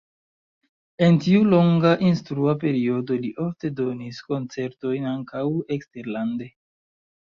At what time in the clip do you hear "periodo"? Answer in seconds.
2.65-3.19